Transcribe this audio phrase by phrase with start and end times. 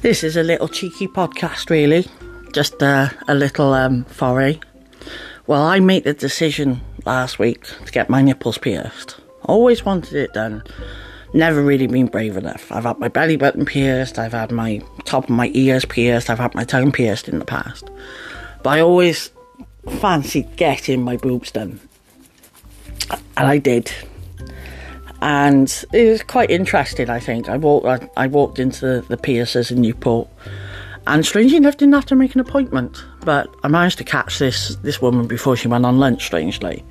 [0.00, 2.06] This is a little cheeky podcast, really.
[2.52, 4.60] Just uh, a little um, foray.
[5.48, 9.16] Well, I made the decision last week to get my nipples pierced.
[9.42, 10.62] Always wanted it done.
[11.34, 12.70] Never really been brave enough.
[12.70, 16.38] I've had my belly button pierced, I've had my top of my ears pierced, I've
[16.38, 17.90] had my tongue pierced in the past.
[18.62, 19.32] But I always
[20.00, 21.80] fancied getting my boobs done.
[23.10, 23.92] And I did
[25.20, 27.10] and it was quite interesting.
[27.10, 30.28] I think I walked I, I walked into the, the piercers in Newport,
[31.06, 33.04] and strangely enough, didn't have to make an appointment.
[33.24, 36.24] But I managed to catch this this woman before she went on lunch.
[36.24, 36.84] Strangely,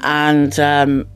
[0.00, 1.06] and um,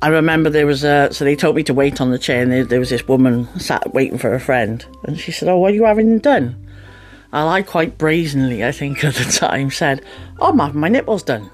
[0.00, 2.50] I remember there was a so they told me to wait on the chair, and
[2.50, 5.72] there, there was this woman sat waiting for a friend, and she said, "Oh, what
[5.72, 6.62] are you having done?"
[7.32, 10.02] And I quite brazenly, I think at the time, said,
[10.38, 11.50] "Oh, I'm having my nipples done,"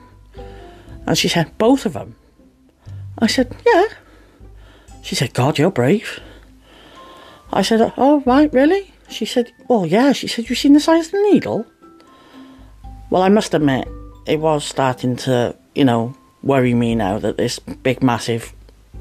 [1.07, 2.15] and she said, "Both of them."
[3.23, 3.87] I said, Yeah.
[5.01, 6.21] She said, God, you're brave.
[7.53, 8.93] I said, Oh, right, really?
[9.09, 10.11] She said, Well, yeah.
[10.13, 11.65] She said, You've seen the size of the needle?
[13.11, 13.87] Well, I must admit,
[14.27, 18.53] it was starting to, you know, worry me now that this big, massive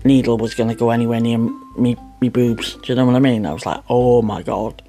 [0.04, 2.76] needle was going to go anywhere near me, me boobs.
[2.76, 3.48] Do you know what I mean?
[3.48, 4.84] I was like, Oh my God.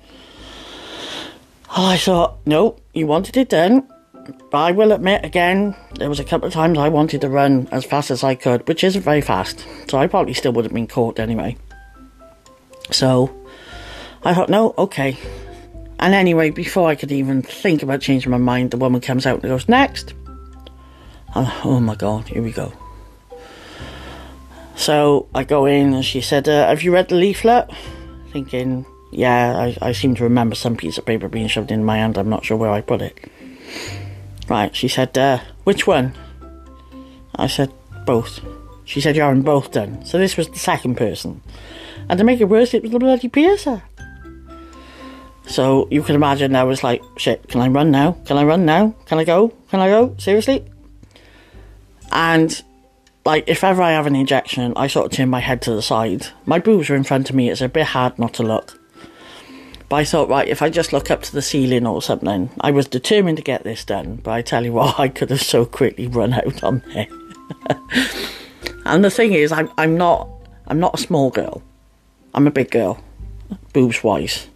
[1.74, 3.88] I thought, no, you wanted it done.
[4.50, 7.68] But I will admit again, there was a couple of times I wanted to run
[7.72, 9.66] as fast as I could, which isn't very fast.
[9.88, 11.56] So I probably still would have been caught anyway.
[12.90, 13.34] So
[14.24, 15.16] I thought, no, okay.
[15.98, 19.34] And anyway, before I could even think about changing my mind, the woman comes out
[19.34, 20.14] and goes, next.
[21.34, 22.72] oh my god, here we go.
[24.74, 27.70] So I go in and she said, uh, Have you read the leaflet?
[28.32, 31.98] Thinking, yeah, I, I seem to remember some piece of paper being shoved in my
[31.98, 32.18] hand.
[32.18, 33.30] I'm not sure where I put it.
[34.52, 36.12] Right, she said, uh, which one?
[37.36, 37.72] I said,
[38.04, 38.40] both.
[38.84, 40.04] She said, you're having both then.
[40.04, 41.40] So this was the second person.
[42.10, 43.82] And to make it worse, it was the bloody piercer.
[45.46, 48.18] So you can imagine I was like, shit, can I run now?
[48.26, 48.94] Can I run now?
[49.06, 49.54] Can I go?
[49.70, 50.14] Can I go?
[50.18, 50.62] Seriously?
[52.10, 52.62] And
[53.24, 55.80] like if ever I have an injection, I sort of turn my head to the
[55.80, 56.26] side.
[56.44, 58.81] My boobs are in front of me, it's a bit hard not to look.
[59.92, 62.70] But I thought, right, if I just look up to the ceiling or something, I
[62.70, 64.16] was determined to get this done.
[64.24, 67.08] But I tell you what, I could have so quickly run out on there.
[68.86, 70.30] and the thing is, I'm I'm not
[70.66, 71.62] I'm not a small girl.
[72.32, 73.04] I'm a big girl,
[73.74, 74.48] boobs wise.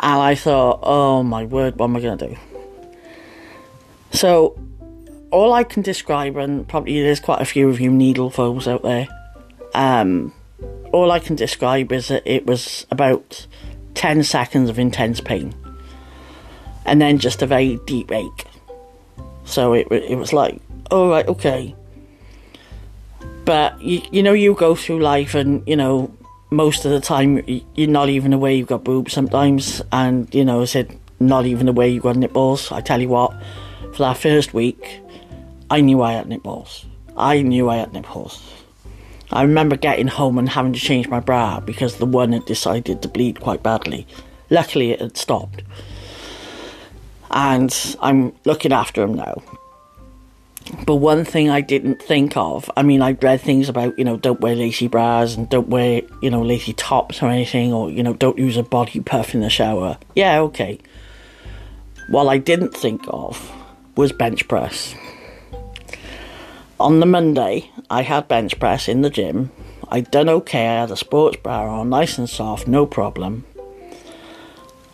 [0.00, 2.36] And I thought, oh my word, what am I going to do?
[4.10, 4.58] So,
[5.30, 8.82] all I can describe, and probably there's quite a few of you needle foes out
[8.82, 9.06] there,
[9.72, 10.34] um,
[10.92, 13.46] all I can describe is that it was about
[13.96, 15.54] 10 seconds of intense pain
[16.84, 18.46] and then just a very deep ache.
[19.44, 21.74] So it, it was like, all right, okay.
[23.44, 26.14] But you, you know, you go through life and, you know,
[26.50, 27.42] most of the time
[27.74, 31.68] you're not even aware you've got boobs sometimes, and, you know, I said, not even
[31.68, 32.70] aware you've got nipples.
[32.70, 33.32] I tell you what,
[33.92, 35.00] for that first week,
[35.70, 36.86] I knew I had nipples.
[37.16, 38.42] I knew I had nipples.
[39.32, 43.02] I remember getting home and having to change my bra because the one had decided
[43.02, 44.06] to bleed quite badly.
[44.50, 45.62] Luckily, it had stopped.
[47.30, 49.42] And I'm looking after him now.
[50.84, 54.16] But one thing I didn't think of, I mean, I read things about, you know,
[54.16, 58.02] don't wear lacy bras and don't wear, you know, lacy tops or anything, or, you
[58.02, 59.98] know, don't use a body puff in the shower.
[60.14, 60.78] Yeah, okay.
[62.08, 63.52] What I didn't think of
[63.96, 64.94] was bench press.
[66.78, 69.50] On the Monday, I had bench press in the gym.
[69.88, 73.46] I'd done okay, I had a sports bra on, nice and soft, no problem.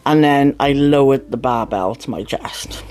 [0.06, 2.84] And then I lowered the barbell to my chest.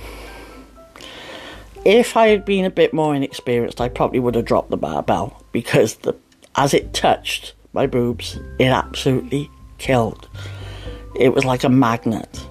[1.86, 5.42] If I had been a bit more inexperienced, I probably would have dropped the barbell
[5.54, 6.14] because the,
[6.58, 10.28] as it touched my boobs, it absolutely killed.
[11.18, 12.46] It was like a magnet.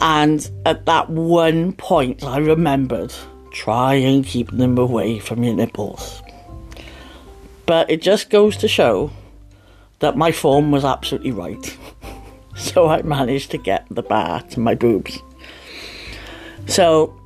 [0.00, 3.12] And at that one point, I remembered
[3.56, 6.22] try and keep them away from your nipples.
[7.64, 9.10] But it just goes to show
[10.00, 11.78] that my form was absolutely right.
[12.56, 15.18] so I managed to get the bar to my boobs.
[16.66, 17.18] So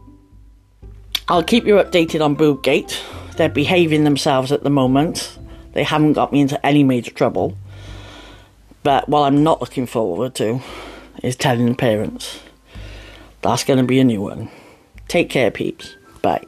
[1.28, 2.96] I'll keep you updated on Boobgate.
[3.36, 5.36] They're behaving themselves at the moment.
[5.72, 7.56] They haven't got me into any major trouble.
[8.84, 10.60] But what I'm not looking forward to
[11.24, 12.40] is telling the parents.
[13.42, 14.48] That's going to be a new one.
[15.08, 15.96] Take care, peeps.
[16.22, 16.46] Bye.